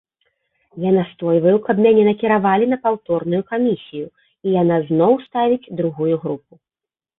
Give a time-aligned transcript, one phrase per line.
[0.85, 4.05] Я настойваю, каб мяне накіравалі на паўторную камісію,
[4.47, 6.51] і яна зноў ставіць другую групу.